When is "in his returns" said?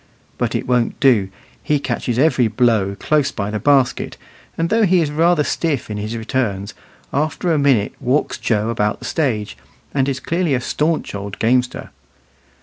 5.91-6.73